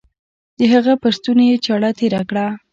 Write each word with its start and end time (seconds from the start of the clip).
د 0.57 0.59
هغه 0.73 0.93
پر 1.01 1.11
ستوني 1.17 1.45
يې 1.51 1.57
چاړه 1.65 1.89
تېره 1.99 2.21
کړه. 2.29 2.45